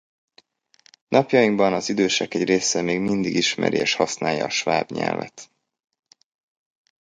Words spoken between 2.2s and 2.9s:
egy része